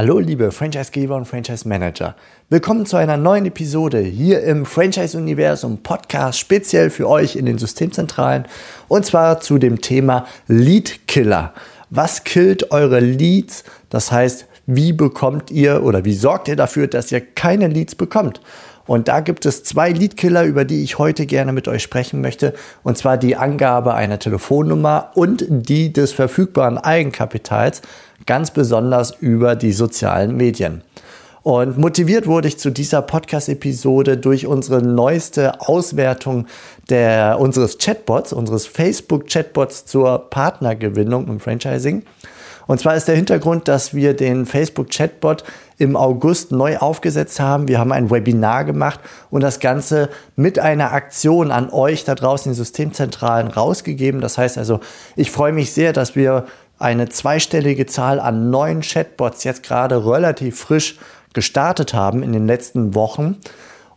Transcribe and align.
Hallo 0.00 0.20
liebe 0.20 0.52
Franchisegeber 0.52 1.16
und 1.16 1.24
Franchise 1.24 1.66
Manager. 1.66 2.14
Willkommen 2.50 2.86
zu 2.86 2.96
einer 2.96 3.16
neuen 3.16 3.46
Episode 3.46 3.98
hier 3.98 4.44
im 4.44 4.64
Franchise 4.64 5.18
Universum 5.18 5.78
Podcast 5.78 6.38
speziell 6.38 6.90
für 6.90 7.08
euch 7.08 7.34
in 7.34 7.46
den 7.46 7.58
Systemzentralen 7.58 8.44
und 8.86 9.04
zwar 9.04 9.40
zu 9.40 9.58
dem 9.58 9.80
Thema 9.80 10.24
Lead 10.46 11.08
Killer. 11.08 11.52
Was 11.90 12.22
killt 12.22 12.70
eure 12.70 13.00
Leads? 13.00 13.64
Das 13.90 14.12
heißt, 14.12 14.46
wie 14.66 14.92
bekommt 14.92 15.50
ihr 15.50 15.82
oder 15.82 16.04
wie 16.04 16.14
sorgt 16.14 16.46
ihr 16.46 16.54
dafür, 16.54 16.86
dass 16.86 17.10
ihr 17.10 17.20
keine 17.20 17.66
Leads 17.66 17.96
bekommt? 17.96 18.40
Und 18.88 19.06
da 19.06 19.20
gibt 19.20 19.46
es 19.46 19.62
zwei 19.62 19.90
Leadkiller, 19.90 20.44
über 20.44 20.64
die 20.64 20.82
ich 20.82 20.98
heute 20.98 21.26
gerne 21.26 21.52
mit 21.52 21.68
euch 21.68 21.82
sprechen 21.82 22.20
möchte. 22.22 22.54
Und 22.82 22.96
zwar 22.96 23.18
die 23.18 23.36
Angabe 23.36 23.94
einer 23.94 24.18
Telefonnummer 24.18 25.10
und 25.14 25.44
die 25.48 25.92
des 25.92 26.12
verfügbaren 26.12 26.78
Eigenkapitals 26.78 27.82
ganz 28.24 28.50
besonders 28.50 29.14
über 29.20 29.56
die 29.56 29.72
sozialen 29.72 30.36
Medien. 30.36 30.82
Und 31.42 31.78
motiviert 31.78 32.26
wurde 32.26 32.48
ich 32.48 32.58
zu 32.58 32.70
dieser 32.70 33.02
Podcast-Episode 33.02 34.16
durch 34.16 34.46
unsere 34.46 34.82
neueste 34.82 35.60
Auswertung 35.60 36.46
der, 36.88 37.38
unseres 37.38 37.76
Chatbots, 37.78 38.32
unseres 38.32 38.66
Facebook-Chatbots 38.66 39.84
zur 39.84 40.30
Partnergewinnung 40.30 41.28
im 41.28 41.40
Franchising. 41.40 42.04
Und 42.66 42.80
zwar 42.80 42.96
ist 42.96 43.08
der 43.08 43.16
Hintergrund, 43.16 43.66
dass 43.66 43.94
wir 43.94 44.14
den 44.14 44.44
Facebook-Chatbot 44.44 45.42
im 45.78 45.96
August 45.96 46.52
neu 46.52 46.76
aufgesetzt 46.76 47.40
haben. 47.40 47.68
Wir 47.68 47.78
haben 47.78 47.92
ein 47.92 48.10
Webinar 48.10 48.64
gemacht 48.64 49.00
und 49.30 49.42
das 49.42 49.60
Ganze 49.60 50.10
mit 50.36 50.58
einer 50.58 50.92
Aktion 50.92 51.50
an 51.52 51.70
euch 51.70 52.04
da 52.04 52.14
draußen 52.14 52.50
in 52.50 52.56
Systemzentralen 52.56 53.48
rausgegeben. 53.48 54.20
Das 54.20 54.36
heißt 54.36 54.58
also, 54.58 54.80
ich 55.16 55.30
freue 55.30 55.52
mich 55.52 55.72
sehr, 55.72 55.92
dass 55.92 56.16
wir 56.16 56.46
eine 56.78 57.08
zweistellige 57.08 57.86
Zahl 57.86 58.20
an 58.20 58.50
neuen 58.50 58.82
Chatbots 58.82 59.44
jetzt 59.44 59.62
gerade 59.62 60.04
relativ 60.04 60.58
frisch 60.58 60.98
gestartet 61.32 61.94
haben 61.94 62.22
in 62.22 62.32
den 62.32 62.46
letzten 62.46 62.94
Wochen. 62.94 63.36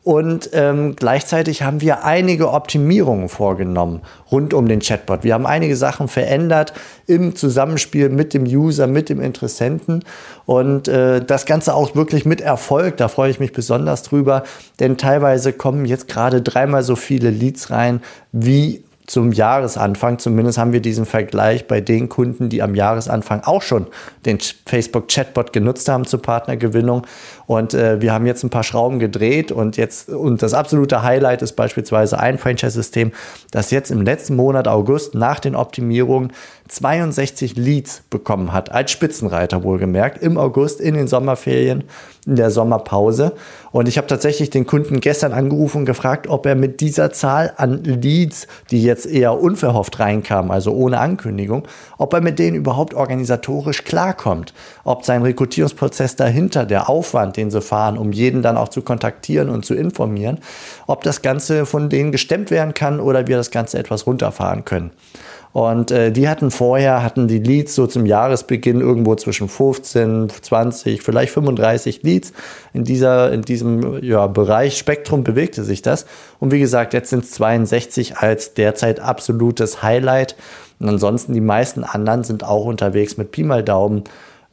Und 0.04 0.50
ähm, 0.54 0.96
gleichzeitig 0.96 1.62
haben 1.62 1.80
wir 1.80 2.04
einige 2.04 2.52
Optimierungen 2.52 3.30
vorgenommen 3.30 4.02
rund 4.32 4.54
um 4.54 4.68
den 4.68 4.80
Chatbot. 4.80 5.24
Wir 5.24 5.36
haben 5.36 5.46
einige 5.46 5.76
Sachen 5.76 6.08
verändert 6.08 6.74
im 7.06 7.36
Zusammenspiel 7.36 8.10
mit 8.10 8.34
dem 8.34 8.46
User, 8.46 8.88
mit 8.88 9.10
dem 9.10 9.22
Interessenten. 9.22 10.04
Und 10.48 10.88
äh, 10.88 11.24
das 11.24 11.46
Ganze 11.46 11.76
auch 11.76 11.96
wirklich 11.96 12.26
mit 12.26 12.42
Erfolg. 12.42 12.98
Da 12.98 13.10
freue 13.10 13.30
ich 13.30 13.40
mich 13.40 13.54
besonders 13.54 14.02
drüber. 14.02 14.44
Denn 14.80 14.98
teilweise 14.98 15.54
kommen 15.54 15.86
jetzt 15.86 16.08
gerade 16.08 16.42
dreimal 16.42 16.82
so 16.82 16.96
viele 16.96 17.30
Leads 17.30 17.70
rein 17.70 18.02
wie 18.32 18.84
zum 19.06 19.34
Jahresanfang. 19.34 20.20
Zumindest 20.20 20.58
haben 20.58 20.74
wir 20.74 20.82
diesen 20.82 21.06
Vergleich 21.06 21.68
bei 21.68 21.82
den 21.82 22.10
Kunden, 22.10 22.50
die 22.50 22.62
am 22.62 22.74
Jahresanfang 22.76 23.42
auch 23.44 23.62
schon 23.62 23.88
den 24.26 24.40
Facebook 24.66 25.08
Chatbot 25.08 25.54
genutzt 25.54 25.88
haben 25.90 26.06
zur 26.06 26.22
Partnergewinnung. 26.22 27.06
Und 27.48 27.74
äh, 27.74 28.02
wir 28.02 28.14
haben 28.14 28.26
jetzt 28.26 28.44
ein 28.44 28.50
paar 28.50 28.64
Schrauben 28.64 29.00
gedreht 29.00 29.52
und 29.52 29.78
jetzt, 29.78 30.10
und 30.10 30.42
das 30.42 30.54
absolute 30.54 31.04
Highlight 31.04 31.42
ist 31.42 31.54
beispielsweise 31.54 32.20
ein 32.20 32.38
Franchise-System, 32.38 33.12
das 33.52 33.72
jetzt 33.72 33.92
im 33.92 34.02
letzten 34.02 34.36
Monat 34.36 34.68
August 34.68 35.16
nach 35.16 35.40
den 35.40 35.56
Optimierungen 35.56 36.32
62 36.72 37.58
Leads 37.58 38.04
bekommen 38.10 38.54
hat, 38.54 38.72
als 38.72 38.92
Spitzenreiter 38.92 39.64
wohlgemerkt, 39.64 40.24
im 40.24 40.38
August 40.38 40.80
in 40.80 40.94
den 40.96 41.08
Sommerferien, 41.08 41.84
in 42.26 42.38
der 42.38 42.50
Sommerpause. 42.50 43.34
Und 43.72 43.90
ich 43.90 43.98
habe 43.98 44.08
tatsächlich 44.08 44.50
den 44.50 44.66
Kunden 44.66 45.02
gestern 45.02 45.34
angerufen 45.34 45.80
und 45.80 45.86
gefragt, 45.86 46.28
ob 46.28 46.46
er 46.46 46.56
mit 46.56 46.80
dieser 46.80 47.12
Zahl 47.12 47.54
an 47.58 47.84
Leads, 47.84 48.48
die 48.70 48.82
jetzt 48.84 49.06
eher 49.06 49.38
unverhofft 49.40 50.00
reinkamen, 50.00 50.50
also 50.50 50.72
ohne 50.72 51.00
Ankündigung, 51.00 51.68
ob 51.98 52.14
er 52.14 52.22
mit 52.22 52.40
denen 52.40 52.56
überhaupt 52.56 52.94
organisatorisch 52.94 53.84
klarkommt, 54.12 54.54
ob 54.84 55.06
sein 55.06 55.22
Rekrutierungsprozess 55.24 56.16
dahinter, 56.16 56.66
der 56.66 56.90
Aufwand, 56.90 57.38
den 57.38 57.52
sie 57.52 57.62
fahren, 57.62 57.98
um 57.98 58.12
jeden 58.12 58.42
dann 58.42 58.58
auch 58.58 58.70
zu 58.70 58.82
kontaktieren 58.82 59.50
und 59.50 59.66
zu 59.66 59.74
informieren, 59.74 60.40
ob 60.88 61.04
das 61.04 61.22
Ganze 61.22 61.66
von 61.66 61.90
denen 61.90 62.12
gestemmt 62.12 62.52
werden 62.52 62.74
kann 62.74 63.00
oder 63.00 63.28
wir 63.28 63.38
das 63.38 63.52
Ganze 63.52 63.78
etwas 63.78 64.06
runterfahren 64.06 64.66
können. 64.66 64.92
Und 65.54 65.92
äh, 65.92 66.14
die 66.14 66.30
hatten 66.30 66.50
vorher, 66.50 67.04
hatten 67.04 67.28
die 67.28 67.40
Leads 67.40 67.76
so 67.76 67.86
zum 67.86 68.06
Jahresbeginn 68.06 68.80
irgendwo 68.80 69.16
zwischen 69.16 69.50
15, 69.50 70.30
20, 70.42 71.02
vielleicht 71.02 71.34
35 71.34 72.04
Leads. 72.04 72.32
In, 72.72 72.86
dieser, 72.86 73.34
in 73.34 73.42
diesem 73.42 74.02
ja, 74.02 74.28
Bereich 74.28 74.78
Spektrum 74.78 75.26
bewegte 75.26 75.66
sich 75.66 75.82
das. 75.82 76.06
Und 76.40 76.54
wie 76.54 76.60
gesagt, 76.62 76.94
jetzt 76.94 77.10
sind 77.10 77.26
es 77.26 77.32
62 77.32 78.18
als 78.18 78.54
derzeit 78.54 79.02
absolutes 79.02 79.84
Highlight. 79.84 80.38
Und 80.82 80.90
ansonsten 80.90 81.34
die 81.34 81.42
meisten 81.42 81.84
anderen 81.84 82.24
sind 82.24 82.44
auch 82.44 82.66
unterwegs 82.66 83.18
mit 83.18 83.32
Pi 83.32 83.44
mal 83.44 83.64
Daumen. 83.64 84.04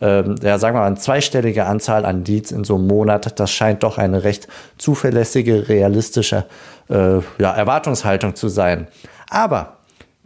Ähm, 0.00 0.37
ja, 0.43 0.59
sagen 0.59 0.77
wir 0.77 0.81
mal, 0.81 0.87
eine 0.87 0.97
zweistellige 0.97 1.66
Anzahl 1.66 2.05
an 2.05 2.25
Leads 2.25 2.53
in 2.53 2.65
so 2.65 2.77
einem 2.77 2.87
Monat. 2.87 3.39
Das 3.41 3.50
scheint 3.50 3.83
doch 3.83 3.99
eine 3.99 4.22
recht 4.25 4.47
zuverlässige, 4.77 5.69
realistische 5.69 6.44
äh, 6.89 7.19
ja, 7.39 7.53
Erwartungshaltung 7.53 8.34
zu 8.34 8.49
sein. 8.49 8.87
Aber 9.28 9.78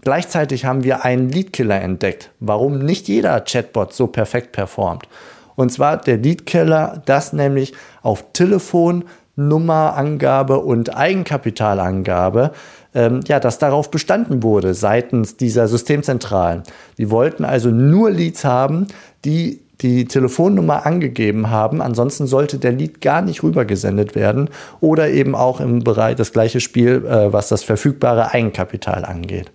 Gleichzeitig 0.04 0.64
haben 0.64 0.82
wir 0.82 1.04
einen 1.04 1.28
Leadkiller 1.28 1.80
entdeckt, 1.80 2.30
warum 2.40 2.80
nicht 2.80 3.06
jeder 3.06 3.40
Chatbot 3.40 3.92
so 3.92 4.08
perfekt 4.08 4.50
performt. 4.50 5.06
Und 5.54 5.70
zwar 5.70 5.96
der 5.96 6.16
Leadkiller, 6.16 7.02
das 7.06 7.32
nämlich 7.32 7.72
auf 8.02 8.32
Telefon, 8.32 9.04
Nummerangabe 9.36 10.58
und 10.58 10.96
Eigenkapitalangabe, 10.96 12.52
ähm, 12.94 13.20
ja, 13.26 13.40
dass 13.40 13.58
darauf 13.58 13.90
bestanden 13.90 14.42
wurde 14.42 14.74
seitens 14.74 15.36
dieser 15.36 15.68
Systemzentralen. 15.68 16.62
Die 16.98 17.10
wollten 17.10 17.44
also 17.44 17.70
nur 17.70 18.10
Leads 18.10 18.44
haben, 18.44 18.88
die 19.24 19.60
die 19.80 20.04
Telefonnummer 20.04 20.86
angegeben 20.86 21.50
haben. 21.50 21.82
Ansonsten 21.82 22.26
sollte 22.26 22.58
der 22.58 22.72
Lead 22.72 23.00
gar 23.00 23.22
nicht 23.22 23.42
rübergesendet 23.42 24.14
werden 24.14 24.48
oder 24.80 25.10
eben 25.10 25.34
auch 25.34 25.60
im 25.60 25.80
Bereich 25.80 26.16
das 26.16 26.32
gleiche 26.32 26.60
Spiel, 26.60 27.04
äh, 27.06 27.32
was 27.32 27.48
das 27.48 27.64
verfügbare 27.64 28.32
Eigenkapital 28.32 29.04
angeht. 29.04 29.50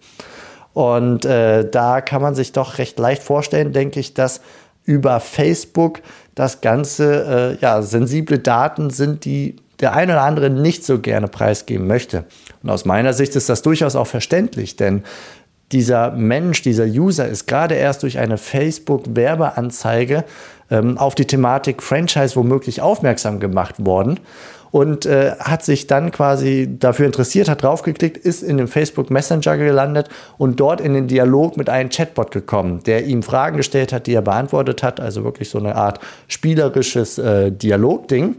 Und 0.73 1.25
äh, 1.25 1.67
da 1.69 2.01
kann 2.01 2.21
man 2.21 2.35
sich 2.35 2.51
doch 2.51 2.77
recht 2.77 2.99
leicht 2.99 3.23
vorstellen, 3.23 3.73
denke 3.73 3.99
ich, 3.99 4.13
dass 4.13 4.41
über 4.85 5.19
Facebook 5.19 6.01
das 6.35 6.61
Ganze 6.61 7.57
äh, 7.59 7.61
ja, 7.61 7.81
sensible 7.81 8.39
Daten 8.39 8.89
sind, 8.89 9.25
die 9.25 9.55
der 9.79 9.93
eine 9.93 10.13
oder 10.13 10.23
andere 10.23 10.49
nicht 10.49 10.83
so 10.83 10.99
gerne 10.99 11.27
preisgeben 11.27 11.87
möchte. 11.87 12.25
Und 12.63 12.69
aus 12.69 12.85
meiner 12.85 13.13
Sicht 13.13 13.35
ist 13.35 13.49
das 13.49 13.61
durchaus 13.61 13.95
auch 13.95 14.07
verständlich, 14.07 14.75
denn 14.75 15.03
dieser 15.71 16.11
Mensch, 16.11 16.61
dieser 16.61 16.85
User 16.85 17.27
ist 17.27 17.45
gerade 17.45 17.75
erst 17.75 18.03
durch 18.03 18.19
eine 18.19 18.37
Facebook-Werbeanzeige 18.37 20.23
ähm, 20.71 20.97
auf 20.97 21.13
die 21.13 21.25
Thematik 21.25 21.83
Franchise 21.83 22.35
womöglich 22.35 22.81
aufmerksam 22.81 23.39
gemacht 23.39 23.75
worden 23.85 24.19
und 24.71 25.05
äh, 25.05 25.31
hat 25.39 25.63
sich 25.63 25.87
dann 25.87 26.11
quasi 26.11 26.77
dafür 26.79 27.05
interessiert, 27.05 27.49
hat 27.49 27.63
draufgeklickt, 27.63 28.17
ist 28.17 28.43
in 28.43 28.57
den 28.57 28.67
Facebook 28.67 29.09
Messenger 29.09 29.57
gelandet 29.57 30.09
und 30.37 30.59
dort 30.59 30.81
in 30.81 30.93
den 30.93 31.07
Dialog 31.07 31.57
mit 31.57 31.69
einem 31.69 31.89
Chatbot 31.89 32.31
gekommen, 32.31 32.81
der 32.85 33.05
ihm 33.05 33.23
Fragen 33.23 33.57
gestellt 33.57 33.93
hat, 33.93 34.07
die 34.07 34.13
er 34.13 34.21
beantwortet 34.21 34.83
hat, 34.83 34.99
also 34.99 35.23
wirklich 35.23 35.49
so 35.49 35.59
eine 35.59 35.75
Art 35.75 35.99
spielerisches 36.27 37.17
äh, 37.17 37.51
Dialogding. 37.51 38.35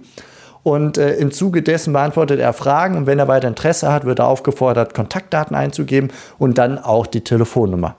Und 0.68 0.98
äh, 0.98 1.14
im 1.14 1.30
Zuge 1.30 1.62
dessen 1.62 1.94
beantwortet 1.94 2.40
er 2.40 2.52
Fragen 2.52 2.96
und 2.96 3.06
wenn 3.06 3.18
er 3.18 3.26
weiter 3.26 3.48
Interesse 3.48 3.90
hat, 3.90 4.04
wird 4.04 4.18
er 4.18 4.26
aufgefordert, 4.26 4.92
Kontaktdaten 4.92 5.56
einzugeben 5.56 6.10
und 6.38 6.58
dann 6.58 6.78
auch 6.78 7.06
die 7.06 7.22
Telefonnummer. 7.22 7.96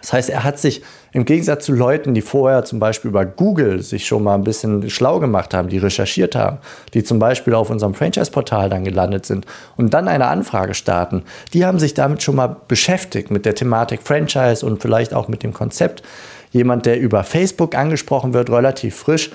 Das 0.00 0.12
heißt, 0.12 0.30
er 0.30 0.44
hat 0.44 0.58
sich 0.58 0.82
im 1.12 1.24
Gegensatz 1.24 1.64
zu 1.64 1.72
Leuten, 1.72 2.12
die 2.12 2.22
vorher 2.22 2.64
zum 2.64 2.80
Beispiel 2.80 3.08
über 3.08 3.24
Google 3.24 3.82
sich 3.82 4.06
schon 4.06 4.24
mal 4.24 4.34
ein 4.34 4.42
bisschen 4.42 4.90
schlau 4.90 5.20
gemacht 5.20 5.54
haben, 5.54 5.68
die 5.68 5.78
recherchiert 5.78 6.34
haben, 6.34 6.58
die 6.92 7.04
zum 7.04 7.18
Beispiel 7.20 7.54
auf 7.54 7.70
unserem 7.70 7.94
Franchise-Portal 7.94 8.68
dann 8.68 8.84
gelandet 8.84 9.26
sind 9.26 9.46
und 9.76 9.94
dann 9.94 10.08
eine 10.08 10.26
Anfrage 10.26 10.74
starten, 10.74 11.22
die 11.54 11.64
haben 11.64 11.78
sich 11.78 11.94
damit 11.94 12.22
schon 12.22 12.36
mal 12.36 12.56
beschäftigt, 12.68 13.30
mit 13.30 13.46
der 13.46 13.54
Thematik 13.54 14.00
Franchise 14.02 14.66
und 14.66 14.82
vielleicht 14.82 15.14
auch 15.14 15.28
mit 15.28 15.42
dem 15.42 15.52
Konzept. 15.52 16.02
Jemand, 16.50 16.84
der 16.84 17.00
über 17.00 17.22
Facebook 17.22 17.74
angesprochen 17.76 18.34
wird, 18.34 18.50
relativ 18.50 18.96
frisch, 18.96 19.30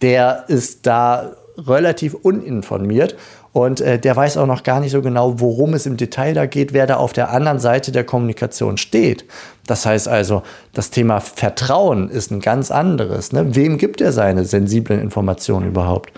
der 0.00 0.44
ist 0.48 0.86
da 0.86 1.32
relativ 1.56 2.14
uninformiert 2.14 3.16
und 3.52 3.80
äh, 3.80 3.98
der 3.98 4.16
weiß 4.16 4.38
auch 4.38 4.46
noch 4.46 4.62
gar 4.62 4.80
nicht 4.80 4.92
so 4.92 5.02
genau, 5.02 5.40
worum 5.40 5.74
es 5.74 5.84
im 5.84 5.96
Detail 5.96 6.34
da 6.34 6.46
geht, 6.46 6.72
wer 6.72 6.86
da 6.86 6.96
auf 6.96 7.12
der 7.12 7.30
anderen 7.30 7.58
Seite 7.58 7.92
der 7.92 8.04
Kommunikation 8.04 8.78
steht. 8.78 9.26
Das 9.66 9.84
heißt 9.84 10.08
also, 10.08 10.42
das 10.72 10.90
Thema 10.90 11.20
Vertrauen 11.20 12.08
ist 12.08 12.30
ein 12.30 12.40
ganz 12.40 12.70
anderes. 12.70 13.32
Ne? 13.32 13.54
Wem 13.54 13.76
gibt 13.76 14.00
er 14.00 14.12
seine 14.12 14.44
sensiblen 14.44 15.00
Informationen 15.00 15.68
überhaupt? 15.68 16.12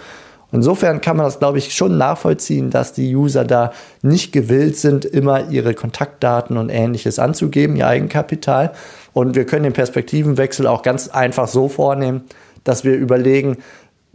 Insofern 0.53 1.01
kann 1.01 1.17
man 1.17 1.27
das, 1.27 1.41
glaube 1.41 1.59
ich, 1.59 1.75
schon 1.75 1.99
nachvollziehen, 1.99 2.71
dass 2.71 2.93
die 2.93 3.17
User 3.17 3.45
da 3.45 3.73
nicht 4.03 4.31
gewillt 4.31 4.77
sind, 4.77 5.05
immer 5.05 5.51
ihre 5.51 5.75
Kontaktdaten 5.75 6.57
und 6.57 6.69
ähnliches 6.69 7.19
anzugeben, 7.19 7.75
ihr 7.75 7.89
Eigenkapital. 7.89 8.73
Und 9.13 9.35
wir 9.35 9.47
können 9.47 9.65
den 9.65 9.73
Perspektivenwechsel 9.73 10.69
auch 10.69 10.83
ganz 10.83 11.09
einfach 11.09 11.49
so 11.49 11.69
vornehmen, 11.69 12.23
dass 12.63 12.85
wir 12.85 12.95
überlegen, 12.95 13.59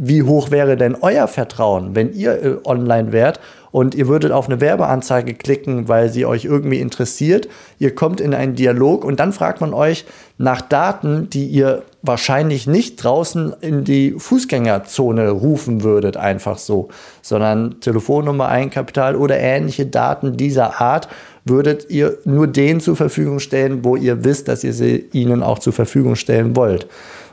wie 0.01 0.23
hoch 0.23 0.49
wäre 0.49 0.77
denn 0.77 0.95
euer 1.01 1.27
Vertrauen, 1.27 1.93
wenn 1.93 2.13
ihr 2.13 2.41
äh, 2.41 2.57
online 2.63 3.11
wärt 3.11 3.41
und 3.71 3.93
ihr 3.93 4.07
würdet 4.07 4.31
auf 4.31 4.47
eine 4.47 4.61
Werbeanzeige 4.61 5.33
klicken, 5.33 5.89
weil 5.89 6.09
sie 6.09 6.25
euch 6.25 6.45
irgendwie 6.45 6.79
interessiert. 6.79 7.49
Ihr 7.79 7.93
kommt 7.93 8.21
in 8.21 8.33
einen 8.33 8.55
Dialog 8.55 9.03
und 9.03 9.19
dann 9.19 9.33
fragt 9.33 9.59
man 9.59 9.73
euch 9.73 10.05
nach 10.37 10.61
Daten, 10.61 11.29
die 11.29 11.45
ihr 11.47 11.83
wahrscheinlich 12.01 12.65
nicht 12.65 13.03
draußen 13.03 13.53
in 13.59 13.83
die 13.83 14.15
Fußgängerzone 14.17 15.29
rufen 15.31 15.83
würdet, 15.83 16.15
einfach 16.15 16.57
so, 16.57 16.87
sondern 17.21 17.81
Telefonnummer, 17.81 18.47
Eigenkapital 18.47 19.17
oder 19.17 19.37
ähnliche 19.37 19.85
Daten 19.85 20.37
dieser 20.37 20.79
Art 20.79 21.09
würdet 21.43 21.89
ihr 21.89 22.17
nur 22.23 22.47
denen 22.47 22.79
zur 22.79 22.95
Verfügung 22.95 23.39
stellen, 23.39 23.83
wo 23.83 23.97
ihr 23.97 24.23
wisst, 24.23 24.47
dass 24.47 24.63
ihr 24.63 24.73
sie 24.73 25.09
ihnen 25.11 25.43
auch 25.43 25.59
zur 25.59 25.73
Verfügung 25.73 26.15
stellen 26.15 26.55
wollt. 26.55 26.87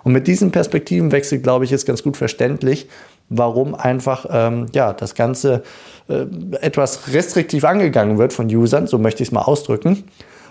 Und 0.06 0.12
mit 0.12 0.29
diesem 0.29 0.53
Perspektivenwechsel, 0.53 1.41
glaube 1.41 1.64
ich, 1.64 1.73
ist 1.73 1.85
ganz 1.85 2.05
gut 2.05 2.17
verständlich, 2.17 2.88
warum 3.29 3.75
einfach 3.75 4.25
ähm, 4.31 4.67
ja, 4.73 4.93
das 4.93 5.17
Ganze 5.17 5.64
äh, 6.08 6.26
etwas 6.61 7.12
restriktiv 7.12 7.64
angegangen 7.64 8.17
wird 8.17 8.32
von 8.32 8.47
Usern, 8.47 8.87
so 8.87 8.99
möchte 8.99 9.25
ich 9.25 9.31
es 9.31 9.32
mal 9.32 9.43
ausdrücken. 9.43 10.05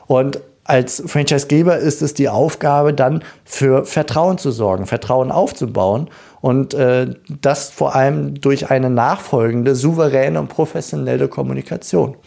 Und 0.07 0.41
als 0.65 1.01
Franchisegeber 1.07 1.77
ist 1.77 2.01
es 2.01 2.13
die 2.13 2.27
Aufgabe, 2.27 2.93
dann 2.93 3.23
für 3.45 3.85
Vertrauen 3.85 4.37
zu 4.37 4.51
sorgen, 4.51 4.87
Vertrauen 4.87 5.31
aufzubauen 5.31 6.09
und 6.41 6.73
äh, 6.73 7.11
das 7.29 7.69
vor 7.69 7.95
allem 7.95 8.41
durch 8.41 8.69
eine 8.69 8.89
nachfolgende, 8.89 9.73
souveräne 9.73 10.37
und 10.37 10.49
professionelle 10.49 11.29
Kommunikation 11.29 12.17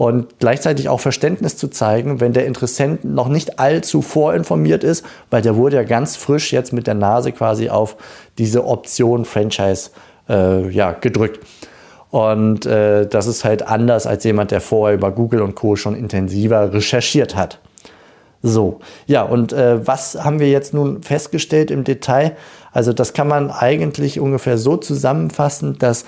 und 0.00 0.38
gleichzeitig 0.38 0.88
auch 0.88 0.98
Verständnis 0.98 1.58
zu 1.58 1.68
zeigen, 1.68 2.20
wenn 2.20 2.32
der 2.32 2.46
Interessent 2.46 3.04
noch 3.04 3.28
nicht 3.28 3.58
allzu 3.58 4.00
vorinformiert 4.00 4.82
ist, 4.82 5.04
weil 5.28 5.42
der 5.42 5.56
wurde 5.56 5.76
ja 5.76 5.82
ganz 5.82 6.16
frisch 6.16 6.54
jetzt 6.54 6.72
mit 6.72 6.86
der 6.86 6.94
Nase 6.94 7.32
quasi 7.32 7.68
auf 7.68 7.96
diese 8.38 8.64
Option 8.64 9.26
Franchise 9.26 9.90
äh, 10.26 10.70
ja, 10.70 10.92
gedrückt. 10.92 11.44
Und 12.08 12.64
äh, 12.64 13.06
das 13.06 13.26
ist 13.26 13.44
halt 13.44 13.60
anders 13.68 14.06
als 14.06 14.24
jemand, 14.24 14.52
der 14.52 14.62
vorher 14.62 14.96
über 14.96 15.10
Google 15.10 15.42
und 15.42 15.54
Co. 15.54 15.76
schon 15.76 15.94
intensiver 15.94 16.72
recherchiert 16.72 17.36
hat. 17.36 17.58
So, 18.42 18.80
ja, 19.06 19.22
und 19.22 19.52
äh, 19.52 19.86
was 19.86 20.24
haben 20.24 20.40
wir 20.40 20.48
jetzt 20.48 20.72
nun 20.72 21.02
festgestellt 21.02 21.70
im 21.70 21.84
Detail? 21.84 22.38
Also 22.72 22.94
das 22.94 23.12
kann 23.12 23.28
man 23.28 23.50
eigentlich 23.50 24.18
ungefähr 24.18 24.56
so 24.56 24.78
zusammenfassen, 24.78 25.76
dass 25.78 26.06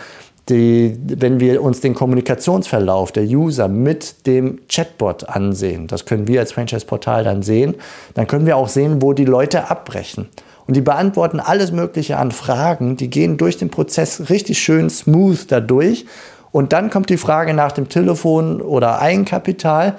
die, 0.48 0.98
wenn 1.04 1.38
wir 1.38 1.62
uns 1.62 1.80
den 1.80 1.94
Kommunikationsverlauf 1.94 3.12
der 3.12 3.24
User 3.24 3.68
mit 3.68 4.26
dem 4.26 4.60
Chatbot 4.68 5.28
ansehen, 5.28 5.86
das 5.86 6.04
können 6.04 6.26
wir 6.26 6.40
als 6.40 6.52
Franchise-Portal 6.52 7.24
dann 7.24 7.42
sehen, 7.42 7.76
dann 8.14 8.26
können 8.26 8.46
wir 8.46 8.56
auch 8.56 8.68
sehen, 8.68 9.00
wo 9.00 9.12
die 9.12 9.24
Leute 9.24 9.70
abbrechen. 9.70 10.28
Und 10.66 10.74
die 10.76 10.80
beantworten 10.80 11.40
alles 11.40 11.72
Mögliche 11.72 12.18
an 12.18 12.30
Fragen, 12.30 12.96
die 12.96 13.10
gehen 13.10 13.36
durch 13.36 13.56
den 13.56 13.70
Prozess 13.70 14.30
richtig 14.30 14.58
schön 14.58 14.90
smooth 14.90 15.50
dadurch. 15.50 16.06
Und 16.50 16.72
dann 16.72 16.90
kommt 16.90 17.10
die 17.10 17.16
Frage 17.16 17.54
nach 17.54 17.72
dem 17.72 17.88
Telefon 17.88 18.60
oder 18.60 19.00
Eigenkapital 19.00 19.96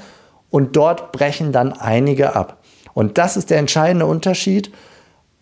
und 0.50 0.76
dort 0.76 1.12
brechen 1.12 1.52
dann 1.52 1.74
einige 1.74 2.36
ab. 2.36 2.58
Und 2.94 3.18
das 3.18 3.38
ist 3.38 3.50
der 3.50 3.58
entscheidende 3.58 4.06
Unterschied 4.06 4.72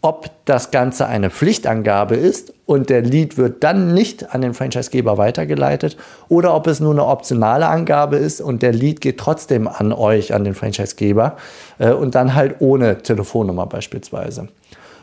ob 0.02 0.32
das 0.46 0.72
Ganze 0.72 1.06
eine 1.08 1.30
Pflichtangabe 1.30 2.16
ist 2.16 2.54
und 2.66 2.90
der 2.90 3.04
Lead 3.04 3.38
wird 3.38 3.64
dann 3.64 3.94
nicht 3.94 4.34
an 4.34 4.42
den 4.42 4.56
Franchisegeber 4.56 5.18
weitergeleitet 5.18 5.96
oder 6.28 6.56
ob 6.56 6.66
es 6.66 6.80
nur 6.80 6.92
eine 6.92 7.06
optionale 7.06 7.68
Angabe 7.68 8.18
ist 8.18 8.42
und 8.42 8.64
der 8.64 8.74
Lead 8.74 9.00
geht 9.00 9.20
trotzdem 9.20 9.68
an 9.68 9.94
euch, 9.94 10.34
an 10.34 10.44
den 10.44 10.56
Franchisegeber 10.56 11.38
äh, 11.78 11.92
und 11.92 12.16
dann 12.16 12.34
halt 12.34 12.56
ohne 12.60 12.98
Telefonnummer 12.98 13.68
beispielsweise. 13.68 14.48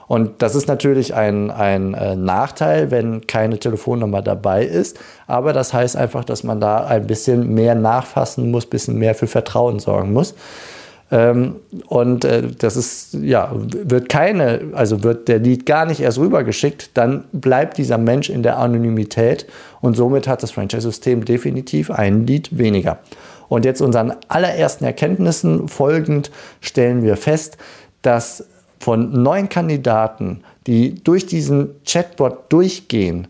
Und 0.08 0.42
das 0.42 0.54
ist 0.54 0.66
natürlich 0.66 1.14
ein, 1.14 1.50
ein 1.50 1.92
äh, 1.94 2.16
Nachteil, 2.16 2.90
wenn 2.90 3.26
keine 3.26 3.58
Telefonnummer 3.58 4.22
dabei 4.22 4.64
ist. 4.64 4.98
Aber 5.26 5.52
das 5.52 5.74
heißt 5.74 5.96
einfach, 5.96 6.24
dass 6.24 6.42
man 6.42 6.60
da 6.60 6.86
ein 6.86 7.06
bisschen 7.06 7.52
mehr 7.52 7.74
nachfassen 7.74 8.50
muss, 8.50 8.64
bisschen 8.64 8.98
mehr 8.98 9.14
für 9.14 9.26
Vertrauen 9.26 9.78
sorgen 9.78 10.14
muss. 10.14 10.34
Ähm, 11.10 11.56
und 11.86 12.24
äh, 12.24 12.42
das 12.58 12.76
ist, 12.76 13.14
ja, 13.14 13.50
wird 13.54 14.08
keine, 14.08 14.60
also 14.72 15.02
wird 15.02 15.28
der 15.28 15.38
Lead 15.38 15.64
gar 15.64 15.86
nicht 15.86 16.00
erst 16.00 16.18
rübergeschickt, 16.18 16.90
dann 16.94 17.24
bleibt 17.32 17.78
dieser 17.78 17.98
Mensch 17.98 18.28
in 18.28 18.42
der 18.42 18.58
Anonymität 18.58 19.46
und 19.80 19.94
somit 19.94 20.28
hat 20.28 20.42
das 20.42 20.50
Franchise-System 20.50 21.24
definitiv 21.24 21.90
einen 21.90 22.26
Lead 22.26 22.58
weniger. 22.58 22.98
Und 23.48 23.64
jetzt 23.64 23.80
unseren 23.80 24.14
allerersten 24.28 24.84
Erkenntnissen 24.84 25.68
folgend 25.68 26.30
stellen 26.60 27.02
wir 27.02 27.16
fest, 27.16 27.56
dass 28.02 28.44
von 28.78 29.22
neun 29.22 29.48
Kandidaten, 29.48 30.42
die 30.66 30.94
durch 31.02 31.26
diesen 31.26 31.70
Chatbot 31.86 32.52
durchgehen, 32.52 33.28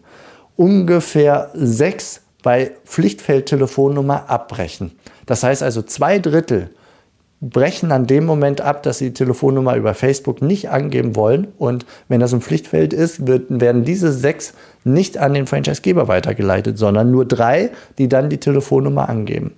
ungefähr 0.57 1.51
sechs 1.55 2.23
bei 2.43 2.73
Pflichtfeldtelefonnummer 2.85 4.29
abbrechen. 4.29 4.93
Das 5.27 5.45
heißt 5.45 5.63
also 5.63 5.83
zwei 5.83 6.19
Drittel 6.19 6.71
brechen 7.41 7.93
an 7.93 8.07
dem 8.07 8.25
Moment 8.25 8.61
ab, 8.61 8.83
dass 8.83 8.99
sie 8.99 9.07
die 9.07 9.15
Telefonnummer 9.15 9.77
über 9.77 9.95
Facebook 9.95 10.43
nicht 10.43 10.71
angeben 10.71 11.15
wollen. 11.15 11.49
Und 11.59 11.87
wenn 12.09 12.21
das 12.21 12.35
ein 12.35 12.41
Pflichtfeld 12.41 12.93
ist, 12.93 13.27
wird, 13.27 13.47
werden 13.49 13.85
diese 13.85 14.13
sechs 14.13 14.55
nicht 14.85 15.19
an 15.19 15.35
den 15.35 15.47
Franchisegeber 15.47 16.09
weitergeleitet, 16.09 16.79
sondern 16.79 17.11
nur 17.11 17.25
drei, 17.25 17.71
die 17.99 18.09
dann 18.09 18.31
die 18.31 18.39
Telefonnummer 18.39 19.09
angeben. 19.09 19.53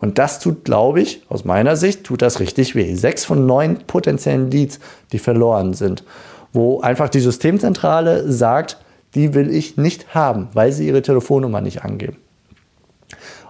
Und 0.00 0.18
das 0.18 0.38
tut, 0.38 0.64
glaube 0.64 1.00
ich, 1.00 1.22
aus 1.28 1.44
meiner 1.44 1.76
Sicht, 1.76 2.04
tut 2.04 2.22
das 2.22 2.38
richtig 2.38 2.74
weh. 2.74 2.94
Sechs 2.94 3.24
von 3.24 3.46
neun 3.46 3.78
potenziellen 3.86 4.50
Leads, 4.50 4.78
die 5.12 5.18
verloren 5.18 5.72
sind, 5.74 6.04
wo 6.52 6.80
einfach 6.80 7.08
die 7.08 7.20
Systemzentrale 7.20 8.30
sagt, 8.30 8.78
die 9.14 9.34
will 9.34 9.50
ich 9.50 9.76
nicht 9.76 10.14
haben, 10.14 10.48
weil 10.52 10.72
sie 10.72 10.86
ihre 10.86 11.02
Telefonnummer 11.02 11.60
nicht 11.60 11.84
angeben. 11.84 12.16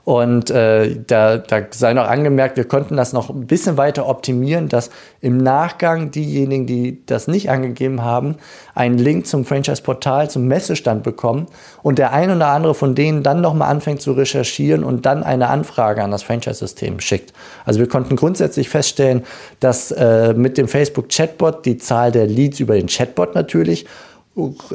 Und 0.04 0.50
äh, 0.50 0.96
da, 1.06 1.38
da 1.38 1.62
sei 1.70 1.94
noch 1.94 2.06
angemerkt, 2.06 2.58
wir 2.58 2.64
konnten 2.64 2.96
das 2.96 3.14
noch 3.14 3.30
ein 3.30 3.46
bisschen 3.46 3.78
weiter 3.78 4.06
optimieren, 4.06 4.68
dass 4.68 4.90
im 5.22 5.38
Nachgang 5.38 6.10
diejenigen, 6.10 6.66
die 6.66 7.04
das 7.06 7.26
nicht 7.26 7.48
angegeben 7.48 8.02
haben, 8.02 8.36
einen 8.74 8.98
Link 8.98 9.26
zum 9.26 9.46
Franchise-Portal, 9.46 10.28
zum 10.28 10.46
Messestand 10.46 11.04
bekommen 11.04 11.46
und 11.82 11.98
der 11.98 12.12
ein 12.12 12.30
oder 12.30 12.48
andere 12.48 12.74
von 12.74 12.94
denen 12.94 13.22
dann 13.22 13.40
nochmal 13.40 13.70
anfängt 13.70 14.02
zu 14.02 14.12
recherchieren 14.12 14.84
und 14.84 15.06
dann 15.06 15.22
eine 15.22 15.48
Anfrage 15.48 16.02
an 16.02 16.10
das 16.10 16.22
Franchise-System 16.22 17.00
schickt. 17.00 17.32
Also 17.64 17.80
wir 17.80 17.88
konnten 17.88 18.16
grundsätzlich 18.16 18.68
feststellen, 18.68 19.24
dass 19.60 19.90
äh, 19.90 20.34
mit 20.34 20.58
dem 20.58 20.68
Facebook-Chatbot 20.68 21.64
die 21.64 21.78
Zahl 21.78 22.12
der 22.12 22.26
Leads 22.26 22.60
über 22.60 22.74
den 22.74 22.88
Chatbot 22.88 23.34
natürlich 23.34 23.86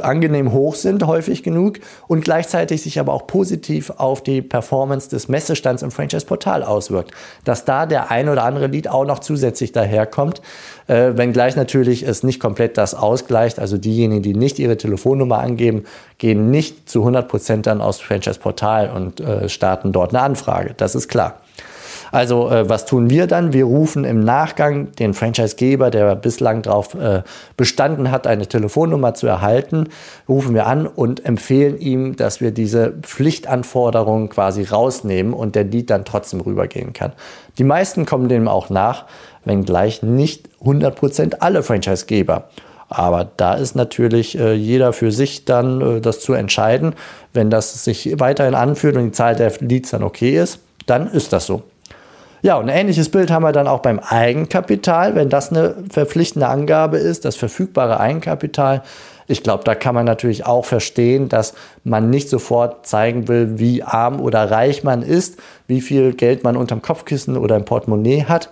angenehm 0.02 0.54
hoch 0.54 0.76
sind, 0.76 1.06
häufig 1.06 1.44
genug, 1.44 1.80
und 2.08 2.24
gleichzeitig 2.24 2.82
sich 2.82 3.00
aber 3.00 3.14
auch 3.14 3.28
positiv 3.28 3.90
auf 3.98 4.24
die 4.24 4.42
Performance 4.42 5.10
des 5.10 5.28
Messestands 5.28 5.84
im 5.84 5.92
Franchise-Portal 5.92 6.64
auswirkt. 6.64 7.12
Dass 7.44 7.66
da 7.66 7.86
der 7.86 8.10
ein 8.10 8.30
oder 8.30 8.44
andere 8.44 8.68
Lead 8.68 8.88
auch 8.88 9.06
noch 9.06 9.20
zusätzlich 9.20 9.72
daherkommt, 9.72 10.42
äh, 10.88 11.12
wenngleich 11.16 11.56
natürlich 11.56 12.04
es 12.04 12.24
nicht 12.24 12.40
komplett 12.40 12.78
das 12.78 12.96
ausgleicht. 12.96 13.60
Also 13.60 13.78
diejenigen, 13.78 14.24
die 14.24 14.34
nicht 14.34 14.60
ihre 14.60 14.78
Telefonnummer 14.78 15.40
angeben, 15.40 15.84
gehen 16.18 16.50
nicht 16.52 16.90
zu 16.90 17.00
100 17.00 17.28
Prozent 17.28 17.68
dann 17.68 17.82
aus 17.82 18.00
Franchise-Portal 18.00 18.90
und 18.90 19.20
äh, 19.20 19.50
starten 19.50 19.92
dort 19.92 20.14
eine 20.14 20.24
Anfrage. 20.24 20.74
Das 20.78 20.96
ist 20.96 21.10
klar. 21.10 21.42
Also 22.12 22.50
äh, 22.50 22.68
was 22.70 22.86
tun 22.86 23.10
wir 23.10 23.28
dann? 23.28 23.54
Wir 23.54 23.66
rufen 23.66 24.04
im 24.04 24.20
Nachgang 24.20 24.92
den 24.94 25.14
Franchisegeber, 25.14 25.92
der 25.92 26.16
bislang 26.16 26.62
darauf 26.62 26.96
äh, 26.96 27.22
bestanden 27.58 28.12
hat, 28.12 28.28
eine 28.28 28.48
Telefonnummer 28.48 29.14
zu 29.14 29.28
erhalten, 29.28 29.90
rufen 30.28 30.54
wir 30.54 30.68
an 30.68 30.88
und 30.88 31.26
empfehlen 31.26 31.78
ihm, 31.80 32.16
dass 32.16 32.42
wir 32.42 32.52
diese 32.52 32.94
Pflichtanforderungen 33.02 34.30
quasi 34.30 34.64
rausnehmen 34.64 35.34
und 35.34 35.56
der 35.56 35.66
Lead 35.66 35.90
dann 35.90 36.06
trotzdem 36.06 36.42
rübergehen 36.42 36.94
kann. 36.94 37.14
Die 37.58 37.64
meisten 37.64 38.06
kommen 38.06 38.30
dem 38.30 38.48
auch 38.48 38.70
nach, 38.70 39.06
wenngleich 39.46 40.04
nicht 40.04 40.50
100% 40.64 41.38
alle 41.40 41.64
Franchisegeber. 41.64 42.50
Aber 42.90 43.30
da 43.38 43.54
ist 43.54 43.76
natürlich 43.76 44.38
äh, 44.38 44.54
jeder 44.54 44.94
für 44.94 45.12
sich 45.12 45.46
dann 45.46 45.98
äh, 45.98 46.02
das 46.02 46.22
zu 46.22 46.34
entscheiden. 46.34 46.96
Wenn 47.34 47.52
das 47.52 47.84
sich 47.84 48.20
weiterhin 48.20 48.56
anfühlt 48.56 48.98
und 48.98 49.06
die 49.06 49.12
Zahl 49.12 49.36
der 49.36 49.54
Leads 49.60 49.92
dann 49.92 50.02
okay 50.02 50.42
ist, 50.42 50.60
dann 50.88 51.08
ist 51.08 51.32
das 51.32 51.46
so. 51.46 51.62
Ja, 52.42 52.56
und 52.56 52.70
ein 52.70 52.78
ähnliches 52.78 53.10
Bild 53.10 53.32
haben 53.32 53.44
wir 53.44 53.52
dann 53.52 53.68
auch 53.68 53.80
beim 53.80 54.00
Eigenkapital, 54.00 55.16
wenn 55.16 55.30
das 55.30 55.52
eine 55.52 55.76
verpflichtende 55.92 56.48
Angabe 56.48 56.98
ist, 56.98 57.26
das 57.26 57.36
verfügbare 57.36 58.00
Eigenkapital. 58.00 58.82
Ich 59.28 59.44
glaube, 59.44 59.64
da 59.64 59.76
kann 59.76 59.94
man 59.94 60.06
natürlich 60.06 60.46
auch 60.46 60.66
verstehen, 60.66 61.30
dass 61.30 61.54
man 61.84 62.10
nicht 62.10 62.30
sofort 62.30 62.88
zeigen 62.88 63.28
will, 63.28 63.60
wie 63.60 63.84
arm 63.84 64.20
oder 64.22 64.50
reich 64.50 64.84
man 64.84 65.04
ist, 65.04 65.38
wie 65.68 65.82
viel 65.82 66.14
Geld 66.14 66.44
man 66.44 66.58
unterm 66.58 66.82
Kopfkissen 66.82 67.38
oder 67.38 67.56
im 67.56 67.66
Portemonnaie 67.66 68.24
hat. 68.24 68.50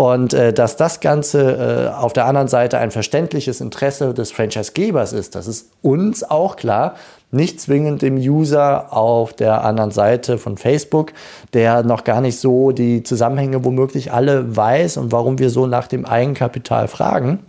Und 0.00 0.32
äh, 0.32 0.54
dass 0.54 0.76
das 0.76 1.00
Ganze 1.00 1.90
äh, 1.92 1.94
auf 1.94 2.14
der 2.14 2.24
anderen 2.24 2.48
Seite 2.48 2.78
ein 2.78 2.90
verständliches 2.90 3.60
Interesse 3.60 4.14
des 4.14 4.32
Franchisegebers 4.32 5.12
ist, 5.12 5.34
das 5.34 5.46
ist 5.46 5.72
uns 5.82 6.24
auch 6.24 6.56
klar. 6.56 6.94
Nicht 7.32 7.60
zwingend 7.60 8.00
dem 8.00 8.16
User 8.16 8.96
auf 8.96 9.34
der 9.34 9.62
anderen 9.62 9.90
Seite 9.90 10.38
von 10.38 10.56
Facebook, 10.56 11.12
der 11.52 11.82
noch 11.82 12.02
gar 12.04 12.22
nicht 12.22 12.40
so 12.40 12.72
die 12.72 13.02
Zusammenhänge 13.02 13.62
womöglich 13.62 14.10
alle 14.10 14.56
weiß 14.56 14.96
und 14.96 15.12
warum 15.12 15.38
wir 15.38 15.50
so 15.50 15.66
nach 15.66 15.86
dem 15.86 16.06
Eigenkapital 16.06 16.88
fragen. 16.88 17.40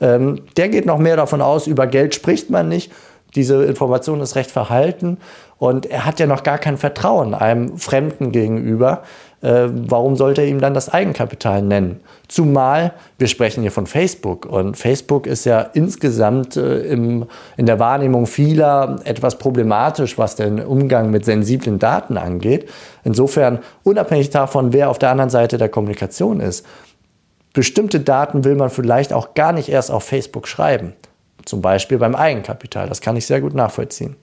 Ähm, 0.00 0.40
der 0.56 0.70
geht 0.70 0.86
noch 0.86 0.98
mehr 0.98 1.14
davon 1.14 1.40
aus, 1.40 1.68
über 1.68 1.86
Geld 1.86 2.16
spricht 2.16 2.50
man 2.50 2.68
nicht. 2.68 2.90
Diese 3.34 3.64
Information 3.64 4.20
ist 4.20 4.36
recht 4.36 4.50
verhalten 4.50 5.18
und 5.58 5.86
er 5.86 6.04
hat 6.04 6.20
ja 6.20 6.26
noch 6.26 6.42
gar 6.42 6.58
kein 6.58 6.76
Vertrauen 6.76 7.34
einem 7.34 7.78
Fremden 7.78 8.30
gegenüber. 8.30 9.02
Äh, 9.40 9.68
warum 9.70 10.16
sollte 10.16 10.42
er 10.42 10.48
ihm 10.48 10.60
dann 10.60 10.74
das 10.74 10.88
Eigenkapital 10.88 11.62
nennen? 11.62 12.00
Zumal 12.28 12.92
wir 13.18 13.28
sprechen 13.28 13.62
hier 13.62 13.72
von 13.72 13.86
Facebook 13.86 14.44
und 14.44 14.76
Facebook 14.76 15.26
ist 15.26 15.44
ja 15.44 15.60
insgesamt 15.60 16.56
äh, 16.56 16.80
im, 16.80 17.26
in 17.56 17.66
der 17.66 17.78
Wahrnehmung 17.78 18.26
vieler 18.26 19.00
etwas 19.04 19.38
problematisch, 19.38 20.18
was 20.18 20.36
den 20.36 20.60
Umgang 20.60 21.10
mit 21.10 21.24
sensiblen 21.24 21.78
Daten 21.78 22.18
angeht. 22.18 22.68
Insofern, 23.04 23.60
unabhängig 23.82 24.30
davon, 24.30 24.72
wer 24.72 24.90
auf 24.90 24.98
der 24.98 25.10
anderen 25.10 25.30
Seite 25.30 25.56
der 25.56 25.68
Kommunikation 25.68 26.40
ist, 26.40 26.66
bestimmte 27.52 28.00
Daten 28.00 28.44
will 28.44 28.56
man 28.56 28.70
vielleicht 28.70 29.12
auch 29.12 29.34
gar 29.34 29.52
nicht 29.52 29.68
erst 29.68 29.90
auf 29.90 30.04
Facebook 30.04 30.48
schreiben. 30.48 30.94
Zum 31.44 31.62
Beispiel 31.62 31.98
beim 31.98 32.14
Eigenkapital. 32.14 32.88
Das 32.88 33.00
kann 33.00 33.16
ich 33.16 33.26
sehr 33.26 33.40
gut 33.40 33.54
nachvollziehen. 33.54 34.16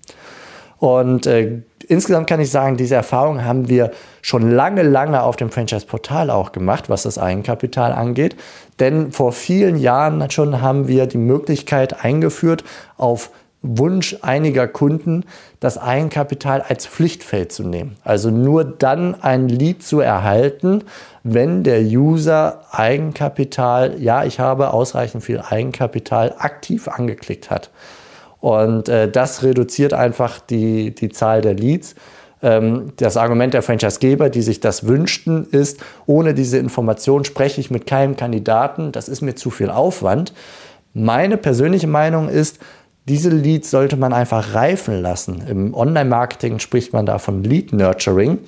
Und 0.80 1.28
äh, 1.28 1.62
insgesamt 1.88 2.28
kann 2.28 2.40
ich 2.40 2.50
sagen, 2.50 2.78
diese 2.78 2.96
Erfahrung 2.96 3.44
haben 3.44 3.68
wir 3.68 3.92
schon 4.22 4.50
lange, 4.50 4.82
lange 4.84 5.22
auf 5.22 5.36
dem 5.36 5.50
Franchise-Portal 5.52 6.30
auch 6.30 6.54
gemacht, 6.54 6.90
was 6.90 7.04
das 7.04 7.18
Eigenkapital 7.18 7.92
angeht. 7.92 8.38
Denn 8.80 9.12
vor 9.12 9.34
vielen 9.34 9.78
Jahren 9.78 10.32
schon 10.32 10.62
haben 10.62 10.88
wir 10.88 11.06
die 11.06 11.18
Möglichkeit 11.18 12.06
eingeführt, 12.06 12.64
auf 12.98 13.30
Wunsch 13.62 14.16
einiger 14.22 14.68
Kunden, 14.68 15.26
das 15.60 15.78
Eigenkapital 15.78 16.62
als 16.62 16.88
Pflichtfeld 16.88 17.52
zu 17.52 17.64
nehmen. 17.64 17.98
Also 18.04 18.32
nur 18.32 18.64
dann 18.64 19.22
ein 19.22 19.50
Lead 19.50 19.84
zu 19.84 20.00
erhalten, 20.00 20.84
wenn 21.24 21.64
der 21.64 21.82
User 21.82 22.62
Eigenkapital, 22.72 24.02
ja, 24.02 24.24
ich 24.24 24.40
habe 24.40 24.72
ausreichend 24.72 25.24
viel 25.24 25.42
Eigenkapital 25.42 26.36
aktiv 26.38 26.88
angeklickt 26.88 27.50
hat. 27.50 27.70
Und 28.40 28.88
äh, 28.88 29.12
das 29.12 29.44
reduziert 29.44 29.94
einfach 29.94 30.40
die, 30.40 30.96
die 30.96 31.10
Zahl 31.10 31.42
der 31.42 31.56
Leads. 31.56 31.96
Ähm, 32.42 32.94
das 32.96 33.18
Argument 33.18 33.54
der 33.54 33.62
Franchisegeber, 33.62 34.30
die 34.30 34.42
sich 34.42 34.62
das 34.62 34.88
wünschten, 34.88 35.46
ist, 35.52 35.82
ohne 36.06 36.34
diese 36.34 36.58
Information 36.58 37.26
spreche 37.26 37.60
ich 37.60 37.70
mit 37.70 37.86
keinem 37.86 38.16
Kandidaten, 38.16 38.94
das 38.94 39.10
ist 39.10 39.22
mir 39.22 39.36
zu 39.36 39.50
viel 39.50 39.70
Aufwand. 39.70 40.34
Meine 40.94 41.36
persönliche 41.36 41.88
Meinung 41.88 42.30
ist, 42.30 42.60
diese 43.08 43.30
Leads 43.30 43.72
sollte 43.72 43.98
man 43.98 44.14
einfach 44.14 44.54
reifen 44.54 45.02
lassen. 45.02 45.44
Im 45.48 45.74
Online-Marketing 45.74 46.60
spricht 46.60 46.94
man 46.94 47.06
da 47.06 47.18
von 47.18 47.44
Lead-Nurturing. 47.44 48.40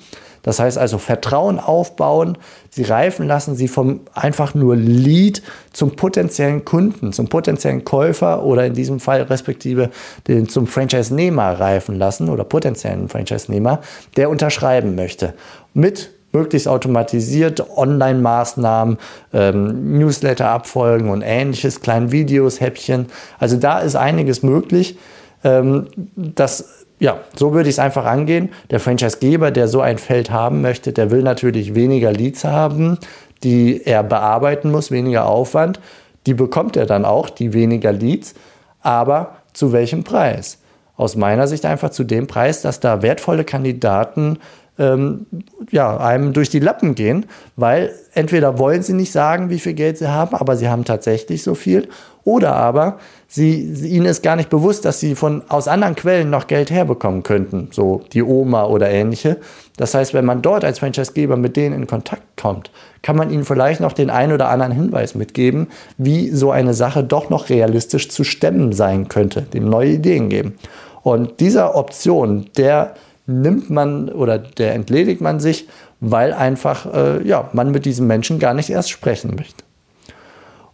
Das 0.42 0.58
heißt 0.58 0.76
also 0.76 0.98
Vertrauen 0.98 1.58
aufbauen, 1.58 2.36
sie 2.70 2.82
reifen 2.82 3.26
lassen, 3.26 3.54
sie 3.54 3.68
vom 3.68 4.00
einfach 4.12 4.54
nur 4.54 4.76
Lead 4.76 5.42
zum 5.72 5.94
potenziellen 5.94 6.64
Kunden, 6.64 7.12
zum 7.12 7.28
potenziellen 7.28 7.84
Käufer 7.84 8.44
oder 8.44 8.66
in 8.66 8.74
diesem 8.74 8.98
Fall 8.98 9.22
respektive 9.22 9.90
den, 10.26 10.48
zum 10.48 10.66
Franchise-Nehmer 10.66 11.60
reifen 11.60 11.96
lassen 11.96 12.28
oder 12.28 12.44
potenziellen 12.44 13.08
Franchise-Nehmer, 13.08 13.80
der 14.16 14.30
unterschreiben 14.30 14.94
möchte. 14.96 15.34
Mit 15.74 16.11
möglichst 16.32 16.68
automatisiert 16.68 17.64
Online-Maßnahmen, 17.76 18.98
ähm, 19.32 19.98
Newsletter-Abfolgen 19.98 21.10
und 21.10 21.22
ähnliches, 21.22 21.80
kleinen 21.80 22.10
Videos, 22.10 22.60
Häppchen. 22.60 23.06
Also 23.38 23.56
da 23.56 23.80
ist 23.80 23.96
einiges 23.96 24.42
möglich. 24.42 24.98
Ähm, 25.44 25.86
das 26.16 26.82
ja, 27.02 27.18
so 27.34 27.52
würde 27.52 27.68
ich 27.68 27.74
es 27.74 27.78
einfach 27.80 28.04
angehen. 28.04 28.50
Der 28.70 28.78
Franchisegeber, 28.78 29.50
der 29.50 29.66
so 29.66 29.80
ein 29.80 29.98
Feld 29.98 30.30
haben 30.30 30.62
möchte, 30.62 30.92
der 30.92 31.10
will 31.10 31.22
natürlich 31.22 31.74
weniger 31.74 32.12
Leads 32.12 32.44
haben, 32.44 32.96
die 33.42 33.84
er 33.84 34.04
bearbeiten 34.04 34.70
muss, 34.70 34.92
weniger 34.92 35.26
Aufwand. 35.26 35.80
Die 36.26 36.34
bekommt 36.34 36.76
er 36.76 36.86
dann 36.86 37.04
auch, 37.04 37.28
die 37.28 37.54
weniger 37.54 37.90
Leads. 37.90 38.34
Aber 38.82 39.38
zu 39.52 39.72
welchem 39.72 40.04
Preis? 40.04 40.58
Aus 40.96 41.16
meiner 41.16 41.48
Sicht 41.48 41.64
einfach 41.66 41.90
zu 41.90 42.04
dem 42.04 42.28
Preis, 42.28 42.62
dass 42.62 42.78
da 42.78 43.02
wertvolle 43.02 43.42
Kandidaten 43.42 44.38
ähm, 44.78 45.26
ja, 45.70 45.96
einem 45.98 46.32
durch 46.32 46.48
die 46.48 46.58
Lappen 46.58 46.94
gehen, 46.94 47.26
weil 47.56 47.92
entweder 48.14 48.58
wollen 48.58 48.82
sie 48.82 48.94
nicht 48.94 49.12
sagen, 49.12 49.50
wie 49.50 49.58
viel 49.58 49.74
Geld 49.74 49.98
sie 49.98 50.08
haben, 50.08 50.34
aber 50.34 50.56
sie 50.56 50.68
haben 50.68 50.84
tatsächlich 50.84 51.42
so 51.42 51.54
viel, 51.54 51.88
oder 52.24 52.54
aber 52.54 52.98
sie, 53.26 53.62
ihnen 53.62 54.06
ist 54.06 54.22
gar 54.22 54.36
nicht 54.36 54.48
bewusst, 54.48 54.84
dass 54.84 55.00
sie 55.00 55.14
von 55.14 55.42
aus 55.48 55.68
anderen 55.68 55.96
Quellen 55.96 56.30
noch 56.30 56.46
Geld 56.46 56.70
herbekommen 56.70 57.22
könnten, 57.22 57.68
so 57.72 58.02
die 58.12 58.22
Oma 58.22 58.64
oder 58.66 58.88
ähnliche. 58.90 59.38
Das 59.76 59.94
heißt, 59.94 60.14
wenn 60.14 60.24
man 60.24 60.40
dort 60.40 60.64
als 60.64 60.78
Franchisegeber 60.78 61.36
mit 61.36 61.56
denen 61.56 61.74
in 61.74 61.86
Kontakt 61.86 62.22
kommt, 62.40 62.70
kann 63.02 63.16
man 63.16 63.30
ihnen 63.30 63.44
vielleicht 63.44 63.80
noch 63.80 63.92
den 63.92 64.10
einen 64.10 64.32
oder 64.32 64.48
anderen 64.48 64.72
Hinweis 64.72 65.14
mitgeben, 65.14 65.68
wie 65.98 66.30
so 66.30 66.52
eine 66.52 66.74
Sache 66.74 67.02
doch 67.02 67.28
noch 67.28 67.48
realistisch 67.48 68.08
zu 68.08 68.22
stemmen 68.22 68.72
sein 68.72 69.08
könnte, 69.08 69.42
dem 69.42 69.68
neue 69.68 69.90
Ideen 69.90 70.28
geben. 70.28 70.54
Und 71.02 71.40
dieser 71.40 71.74
Option, 71.74 72.46
der 72.56 72.94
nimmt 73.26 73.70
man 73.70 74.08
oder 74.08 74.38
der 74.38 74.74
entledigt 74.74 75.20
man 75.20 75.40
sich, 75.40 75.68
weil 76.00 76.32
einfach 76.32 76.92
äh, 76.92 77.26
ja, 77.26 77.48
man 77.52 77.70
mit 77.70 77.84
diesem 77.84 78.06
Menschen 78.06 78.38
gar 78.38 78.54
nicht 78.54 78.70
erst 78.70 78.90
sprechen 78.90 79.34
möchte. 79.36 79.64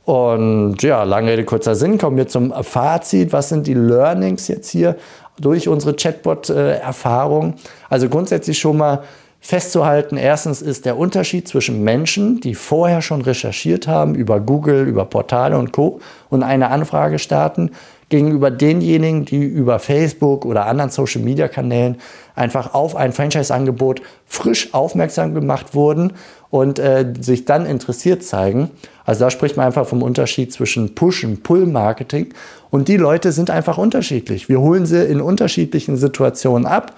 Und 0.04 0.82
ja, 0.82 1.02
lange 1.02 1.32
Rede, 1.32 1.44
kurzer 1.44 1.74
Sinn, 1.74 1.98
kommen 1.98 2.16
wir 2.16 2.28
zum 2.28 2.50
Fazit. 2.62 3.32
Was 3.34 3.50
sind 3.50 3.66
die 3.66 3.74
Learnings 3.74 4.48
jetzt 4.48 4.70
hier 4.70 4.96
durch 5.38 5.68
unsere 5.68 5.94
Chatbot-Erfahrung? 5.94 7.54
Also 7.90 8.08
grundsätzlich 8.08 8.58
schon 8.58 8.78
mal 8.78 9.02
festzuhalten, 9.40 10.16
erstens 10.16 10.62
ist 10.62 10.84
der 10.84 10.96
Unterschied 10.96 11.46
zwischen 11.46 11.84
Menschen, 11.84 12.40
die 12.40 12.54
vorher 12.54 13.02
schon 13.02 13.20
recherchiert 13.20 13.86
haben 13.86 14.14
über 14.14 14.40
Google, 14.40 14.86
über 14.86 15.04
Portale 15.04 15.58
und 15.58 15.72
Co. 15.72 16.00
und 16.28 16.42
eine 16.42 16.70
Anfrage 16.70 17.18
starten, 17.18 17.70
gegenüber 18.08 18.50
denjenigen, 18.50 19.24
die 19.24 19.44
über 19.44 19.78
Facebook 19.78 20.44
oder 20.44 20.66
anderen 20.66 20.90
Social-Media-Kanälen 20.90 21.96
einfach 22.34 22.72
auf 22.72 22.96
ein 22.96 23.12
Franchise-Angebot 23.12 24.00
frisch 24.26 24.72
aufmerksam 24.72 25.34
gemacht 25.34 25.74
wurden 25.74 26.14
und 26.50 26.78
äh, 26.78 27.12
sich 27.20 27.44
dann 27.44 27.66
interessiert 27.66 28.22
zeigen. 28.22 28.70
Also 29.04 29.24
da 29.24 29.30
spricht 29.30 29.56
man 29.56 29.66
einfach 29.66 29.86
vom 29.86 30.02
Unterschied 30.02 30.52
zwischen 30.52 30.94
Push- 30.94 31.24
und 31.24 31.42
Pull-Marketing. 31.42 32.28
Und 32.70 32.88
die 32.88 32.96
Leute 32.96 33.32
sind 33.32 33.50
einfach 33.50 33.78
unterschiedlich. 33.78 34.48
Wir 34.48 34.60
holen 34.60 34.86
sie 34.86 35.04
in 35.04 35.20
unterschiedlichen 35.20 35.96
Situationen 35.96 36.66
ab. 36.66 36.94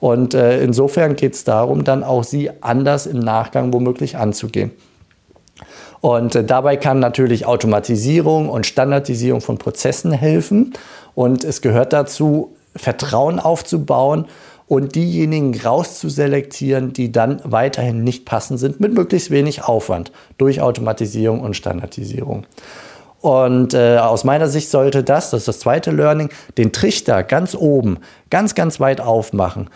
Und 0.00 0.34
äh, 0.34 0.62
insofern 0.62 1.16
geht 1.16 1.34
es 1.34 1.44
darum, 1.44 1.84
dann 1.84 2.04
auch 2.04 2.24
sie 2.24 2.50
anders 2.62 3.06
im 3.06 3.18
Nachgang 3.18 3.72
womöglich 3.72 4.16
anzugehen. 4.16 4.70
Und 6.00 6.34
äh, 6.34 6.44
dabei 6.44 6.76
kann 6.76 6.98
natürlich 6.98 7.46
Automatisierung 7.46 8.48
und 8.48 8.66
Standardisierung 8.66 9.40
von 9.40 9.58
Prozessen 9.58 10.12
helfen. 10.12 10.74
Und 11.14 11.44
es 11.44 11.62
gehört 11.62 11.92
dazu, 11.92 12.56
Vertrauen 12.76 13.38
aufzubauen 13.38 14.26
und 14.66 14.94
diejenigen 14.94 15.58
rauszuselektieren, 15.58 16.92
die 16.92 17.12
dann 17.12 17.40
weiterhin 17.44 18.02
nicht 18.02 18.24
passend 18.24 18.58
sind, 18.58 18.80
mit 18.80 18.94
möglichst 18.94 19.30
wenig 19.30 19.64
Aufwand 19.64 20.10
durch 20.38 20.60
Automatisierung 20.60 21.40
und 21.40 21.54
Standardisierung. 21.54 22.46
Und 23.20 23.72
äh, 23.72 23.98
aus 23.98 24.24
meiner 24.24 24.48
Sicht 24.48 24.70
sollte 24.70 25.02
das, 25.02 25.30
das 25.30 25.42
ist 25.42 25.48
das 25.48 25.58
zweite 25.60 25.90
Learning, 25.90 26.28
den 26.58 26.72
Trichter 26.72 27.22
ganz 27.22 27.54
oben, 27.54 27.98
ganz, 28.28 28.54
ganz 28.54 28.80
weit 28.80 29.00
aufmachen 29.00 29.70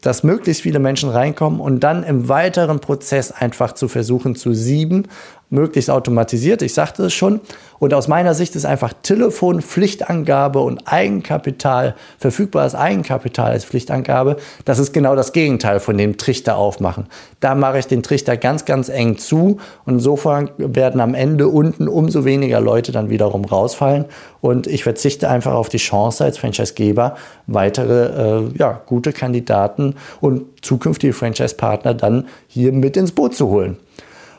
dass 0.00 0.22
möglichst 0.22 0.62
viele 0.62 0.78
Menschen 0.78 1.10
reinkommen 1.10 1.60
und 1.60 1.80
dann 1.80 2.04
im 2.04 2.28
weiteren 2.28 2.80
Prozess 2.80 3.32
einfach 3.32 3.72
zu 3.72 3.88
versuchen 3.88 4.36
zu 4.36 4.52
sieben 4.54 5.08
möglichst 5.50 5.90
automatisiert, 5.90 6.62
ich 6.62 6.74
sagte 6.74 7.04
es 7.04 7.14
schon. 7.14 7.40
Und 7.78 7.92
aus 7.92 8.08
meiner 8.08 8.34
Sicht 8.34 8.56
ist 8.56 8.64
einfach 8.64 8.92
Telefon, 9.02 9.60
Pflichtangabe 9.60 10.60
und 10.60 10.86
Eigenkapital, 10.86 11.94
verfügbares 12.18 12.74
Eigenkapital 12.74 13.52
als 13.52 13.64
Pflichtangabe, 13.64 14.36
das 14.64 14.78
ist 14.78 14.92
genau 14.92 15.14
das 15.14 15.32
Gegenteil 15.32 15.78
von 15.78 15.98
dem 15.98 16.16
Trichter 16.16 16.56
aufmachen. 16.56 17.06
Da 17.40 17.54
mache 17.54 17.78
ich 17.78 17.86
den 17.86 18.02
Trichter 18.02 18.36
ganz, 18.36 18.64
ganz 18.64 18.88
eng 18.88 19.18
zu 19.18 19.58
und 19.84 19.94
insofern 19.94 20.50
werden 20.56 21.00
am 21.00 21.14
Ende 21.14 21.48
unten 21.48 21.86
umso 21.86 22.24
weniger 22.24 22.60
Leute 22.60 22.92
dann 22.92 23.10
wiederum 23.10 23.44
rausfallen 23.44 24.06
und 24.40 24.66
ich 24.66 24.82
verzichte 24.84 25.28
einfach 25.28 25.52
auf 25.52 25.68
die 25.68 25.76
Chance 25.76 26.24
als 26.24 26.38
Franchisegeber, 26.38 27.16
weitere 27.46 28.38
äh, 28.38 28.58
ja, 28.58 28.80
gute 28.86 29.12
Kandidaten 29.12 29.96
und 30.20 30.44
zukünftige 30.62 31.12
Franchise-Partner 31.12 31.94
dann 31.94 32.26
hier 32.48 32.72
mit 32.72 32.96
ins 32.96 33.12
Boot 33.12 33.34
zu 33.34 33.48
holen. 33.48 33.76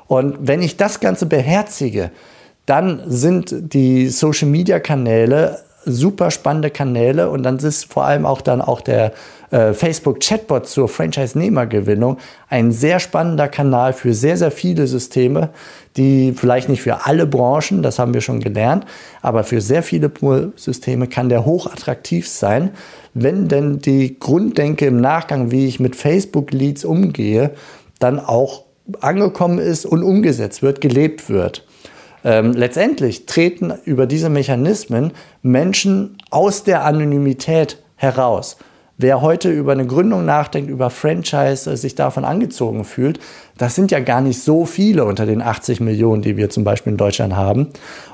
Und 0.08 0.38
wenn 0.40 0.62
ich 0.62 0.78
das 0.78 1.00
Ganze 1.00 1.26
beherzige, 1.26 2.12
dann 2.66 3.02
sind 3.08 3.74
die 3.74 4.10
Social-Media-Kanäle 4.10 5.60
super 5.88 6.32
spannende 6.32 6.70
Kanäle 6.70 7.30
und 7.30 7.44
dann 7.44 7.58
ist 7.58 7.92
vor 7.92 8.06
allem 8.06 8.26
auch 8.26 8.42
dann 8.42 8.62
auch 8.62 8.82
der 8.82 9.14
äh, 9.52 9.74
Facebook 9.74 10.20
Chatbot 10.20 10.68
zur 10.68 10.90
Franchise-Nehmergewinnung 10.90 12.18
ein 12.50 12.72
sehr 12.72 13.00
spannender 13.00 13.48
Kanal 13.48 13.94
für 13.94 14.14
sehr, 14.14 14.38
sehr 14.38 14.52
viele 14.52 14.86
Systeme, 14.88 15.50
die 15.96 16.34
vielleicht 16.36 16.68
nicht 16.68 16.82
für 16.82 17.06
alle 17.06 17.26
Branchen, 17.26 17.82
das 17.82 18.00
haben 18.00 18.14
wir 18.14 18.22
schon 18.22 18.42
gelernt, 18.42 18.86
aber 19.22 19.44
für 19.44 19.62
sehr 19.62 19.82
viele 19.82 20.12
Systeme 20.58 21.08
kann 21.08 21.30
der 21.30 21.46
hochattraktiv 21.46 22.28
sein, 22.28 22.72
wenn 23.14 23.48
denn 23.48 23.80
die 23.80 24.20
Grunddenke 24.20 24.86
im 24.86 25.00
Nachgang, 25.00 25.52
wie 25.52 25.68
ich 25.68 25.80
mit 25.80 25.96
Facebook-Leads 25.96 26.84
umgehe, 26.84 27.52
dann 28.00 28.20
auch 28.20 28.67
angekommen 29.02 29.60
ist 29.60 29.86
und 29.86 30.04
umgesetzt 30.04 30.62
wird, 30.62 30.82
gelebt 30.82 31.30
wird. 31.30 31.66
Ähm, 32.24 32.54
letztendlich 32.54 33.26
treten 33.26 33.74
über 33.86 34.06
diese 34.06 34.30
Mechanismen 34.30 35.12
Menschen 35.42 36.18
aus 36.30 36.64
der 36.64 36.84
Anonymität 36.84 37.82
heraus. 37.96 38.58
Wer 39.00 39.22
heute 39.22 39.52
über 39.52 39.74
eine 39.74 39.86
Gründung 39.86 40.26
nachdenkt, 40.26 40.72
über 40.72 40.90
Franchise, 40.90 41.72
äh, 41.72 41.78
sich 41.78 41.94
davon 41.94 42.26
angezogen 42.26 42.84
fühlt, 42.84 43.20
das 43.56 43.76
sind 43.76 43.92
ja 43.92 44.00
gar 44.00 44.22
nicht 44.22 44.42
so 44.42 44.66
viele 44.66 45.06
unter 45.06 45.28
den 45.28 45.44
80 45.44 45.82
Millionen, 45.82 46.24
die 46.24 46.36
wir 46.36 46.50
zum 46.50 46.64
Beispiel 46.64 46.94
in 46.94 46.98
Deutschland 46.98 47.36
haben. 47.36 47.68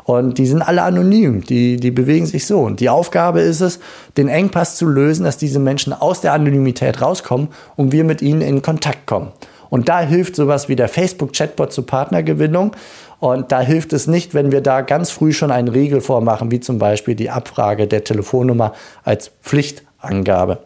Und 0.04 0.38
die 0.38 0.46
sind 0.46 0.62
alle 0.62 0.84
anonym, 0.84 1.42
die, 1.42 1.78
die 1.78 1.92
bewegen 1.92 2.26
sich 2.26 2.46
so. 2.46 2.60
Und 2.60 2.82
die 2.82 2.90
Aufgabe 2.90 3.40
ist 3.40 3.62
es, 3.62 3.80
den 4.18 4.28
Engpass 4.28 4.76
zu 4.76 4.86
lösen, 4.86 5.24
dass 5.24 5.38
diese 5.38 5.60
Menschen 5.60 5.94
aus 5.94 6.20
der 6.20 6.34
Anonymität 6.34 7.02
rauskommen 7.02 7.48
und 7.78 7.94
wir 7.94 8.04
mit 8.04 8.22
ihnen 8.22 8.42
in 8.42 8.62
Kontakt 8.62 9.06
kommen. 9.06 9.32
Und 9.74 9.90
da 9.90 10.02
hilft 10.02 10.36
sowas 10.36 10.70
wie 10.70 10.76
der 10.76 10.88
Facebook-Chatbot 10.88 11.74
zur 11.74 11.88
Partnergewinnung. 11.88 12.76
Und 13.20 13.52
da 13.52 13.60
hilft 13.60 13.92
es 13.94 14.06
nicht, 14.06 14.36
wenn 14.36 14.52
wir 14.52 14.62
da 14.62 14.82
ganz 14.82 15.10
früh 15.10 15.34
schon 15.34 15.50
einen 15.50 15.68
Riegel 15.68 16.00
vormachen, 16.00 16.52
wie 16.52 16.60
zum 16.60 16.78
Beispiel 16.78 17.16
die 17.16 17.32
Abfrage 17.32 17.88
der 17.88 18.04
Telefonnummer 18.04 18.74
als 19.04 19.32
Pflichtangabe. 19.42 20.60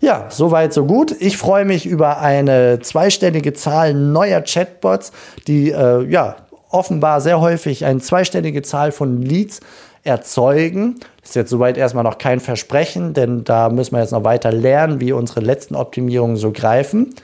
Ja, 0.00 0.26
soweit, 0.28 0.74
so 0.74 0.84
gut. 0.84 1.16
Ich 1.20 1.38
freue 1.38 1.64
mich 1.64 1.86
über 1.86 2.20
eine 2.20 2.80
zweistellige 2.80 3.54
Zahl 3.54 3.94
neuer 3.94 4.42
Chatbots, 4.42 5.10
die 5.46 5.70
äh, 5.70 6.04
ja 6.04 6.36
offenbar 6.68 7.22
sehr 7.22 7.40
häufig 7.40 7.86
eine 7.86 8.00
zweistellige 8.00 8.60
Zahl 8.60 8.92
von 8.92 9.22
Leads 9.22 9.60
erzeugen. 10.04 10.96
Ist 11.24 11.34
jetzt 11.34 11.48
soweit 11.48 11.78
erstmal 11.78 12.04
noch 12.04 12.18
kein 12.18 12.40
Versprechen, 12.40 13.14
denn 13.14 13.44
da 13.44 13.70
müssen 13.70 13.94
wir 13.94 14.00
jetzt 14.00 14.12
noch 14.12 14.24
weiter 14.24 14.52
lernen, 14.52 15.00
wie 15.00 15.12
unsere 15.12 15.40
letzten 15.40 15.76
Optimierungen 15.76 16.36
so 16.36 16.52
greifen. 16.52 17.14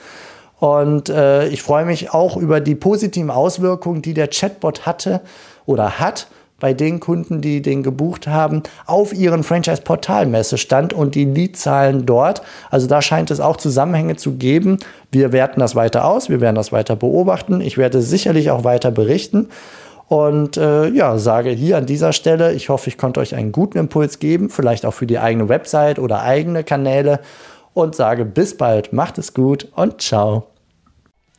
Und 0.64 1.10
äh, 1.10 1.46
ich 1.48 1.62
freue 1.62 1.84
mich 1.84 2.14
auch 2.14 2.38
über 2.38 2.58
die 2.58 2.74
positiven 2.74 3.30
Auswirkungen, 3.30 4.00
die 4.00 4.14
der 4.14 4.28
Chatbot 4.28 4.86
hatte 4.86 5.20
oder 5.66 5.98
hat 5.98 6.26
bei 6.58 6.72
den 6.72 7.00
Kunden, 7.00 7.42
die 7.42 7.60
den 7.60 7.82
gebucht 7.82 8.26
haben, 8.26 8.62
auf 8.86 9.12
ihren 9.12 9.42
Franchise-Portal-Messestand 9.42 10.94
und 10.94 11.16
die 11.16 11.26
Leadzahlen 11.26 12.06
dort. 12.06 12.40
Also 12.70 12.86
da 12.86 13.02
scheint 13.02 13.30
es 13.30 13.40
auch 13.40 13.58
Zusammenhänge 13.58 14.16
zu 14.16 14.36
geben. 14.36 14.78
Wir 15.12 15.32
werten 15.32 15.60
das 15.60 15.74
weiter 15.74 16.06
aus, 16.06 16.30
wir 16.30 16.40
werden 16.40 16.56
das 16.56 16.72
weiter 16.72 16.96
beobachten. 16.96 17.60
Ich 17.60 17.76
werde 17.76 18.00
sicherlich 18.00 18.50
auch 18.50 18.64
weiter 18.64 18.90
berichten. 18.90 19.50
Und 20.08 20.56
äh, 20.56 20.88
ja, 20.88 21.18
sage 21.18 21.50
hier 21.50 21.76
an 21.76 21.84
dieser 21.84 22.14
Stelle, 22.14 22.54
ich 22.54 22.70
hoffe, 22.70 22.88
ich 22.88 22.96
konnte 22.96 23.20
euch 23.20 23.34
einen 23.34 23.52
guten 23.52 23.76
Impuls 23.76 24.18
geben, 24.18 24.48
vielleicht 24.48 24.86
auch 24.86 24.94
für 24.94 25.06
die 25.06 25.18
eigene 25.18 25.50
Website 25.50 25.98
oder 25.98 26.22
eigene 26.22 26.64
Kanäle. 26.64 27.20
Und 27.74 27.94
sage 27.94 28.24
bis 28.24 28.56
bald, 28.56 28.94
macht 28.94 29.18
es 29.18 29.34
gut 29.34 29.68
und 29.74 30.00
ciao. 30.00 30.53